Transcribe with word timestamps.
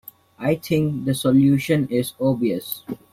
I 0.39 0.55
think 0.55 1.05
the 1.05 1.13
solution 1.13 1.87
is 1.89 2.13
obvious. 2.19 2.83